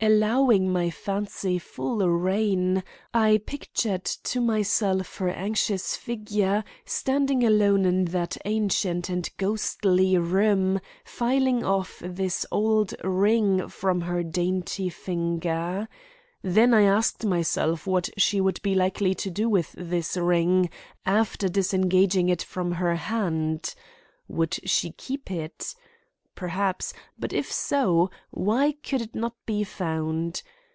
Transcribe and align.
Allowing 0.00 0.72
my 0.72 0.90
fancy 0.90 1.58
full 1.58 2.08
rein, 2.08 2.84
I 3.12 3.40
pictured 3.44 4.04
to 4.04 4.40
myself 4.40 5.16
her 5.16 5.28
anxious 5.28 5.96
figure 5.96 6.62
standing 6.84 7.42
alone 7.42 7.84
in 7.84 8.04
that 8.06 8.36
ancient 8.44 9.08
and 9.08 9.28
ghostly 9.38 10.16
room 10.16 10.80
filing 11.04 11.64
off 11.64 11.98
this 11.98 12.46
old 12.52 12.94
ring 13.02 13.66
from 13.66 14.02
her 14.02 14.22
dainty 14.22 14.88
finger. 14.88 15.88
Then 16.42 16.72
I 16.74 16.82
asked 16.82 17.26
myself 17.26 17.84
what 17.84 18.08
she 18.16 18.40
would 18.40 18.62
be 18.62 18.76
likely 18.76 19.16
to 19.16 19.30
do 19.32 19.48
with 19.48 19.74
this 19.76 20.16
ring 20.16 20.70
after 21.06 21.48
disengaging 21.48 22.28
it 22.28 22.42
from 22.42 22.70
her 22.70 22.94
hand? 22.94 23.74
Would 24.28 24.60
she 24.62 24.92
keep 24.92 25.28
it? 25.28 25.74
Perhaps; 26.34 26.92
but 27.18 27.32
if 27.32 27.50
so, 27.50 28.12
why 28.30 28.70
could 28.70 29.00
it 29.00 29.12
not 29.12 29.34
be 29.44 29.64
found? 29.64 30.40